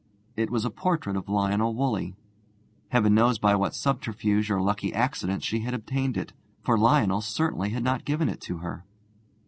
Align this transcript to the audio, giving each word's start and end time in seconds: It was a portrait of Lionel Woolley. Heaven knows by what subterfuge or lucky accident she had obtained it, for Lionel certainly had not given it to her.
It 0.35 0.49
was 0.49 0.65
a 0.65 0.71
portrait 0.71 1.15
of 1.15 1.29
Lionel 1.29 1.75
Woolley. 1.75 2.15
Heaven 2.89 3.13
knows 3.13 3.37
by 3.37 3.53
what 3.53 3.75
subterfuge 3.75 4.49
or 4.49 4.59
lucky 4.59 4.91
accident 4.95 5.43
she 5.43 5.59
had 5.59 5.75
obtained 5.75 6.17
it, 6.17 6.33
for 6.63 6.75
Lionel 6.75 7.21
certainly 7.21 7.69
had 7.69 7.83
not 7.83 8.03
given 8.03 8.27
it 8.27 8.41
to 8.41 8.57
her. 8.57 8.83